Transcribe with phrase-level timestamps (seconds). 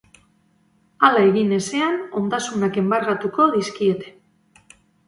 [1.09, 4.15] Hala egin ezean, ondasunak enbargatuko dizkiete.